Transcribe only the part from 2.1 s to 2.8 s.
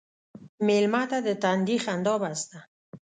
بس ده.